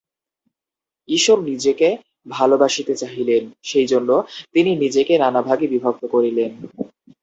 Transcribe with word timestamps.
ঈশ্বর 1.09 1.37
নিজেকে 1.41 1.87
ভালবাসিতে 2.27 2.93
চাহিলেন, 2.95 3.43
সেই 3.63 3.87
জন্য 3.87 4.09
তিনি 4.53 4.71
নিজেকে 4.75 5.13
নানা 5.17 5.41
ভাগে 5.41 5.65
বিভক্ত 5.67 6.03
করিলেন। 6.05 6.51